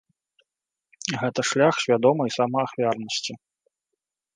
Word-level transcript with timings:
Гэта 1.25 1.39
шлях 1.51 1.75
свядомай 1.85 2.29
самаахвярнасці. 2.41 3.33